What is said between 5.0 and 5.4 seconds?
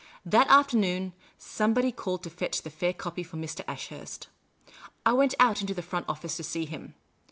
I went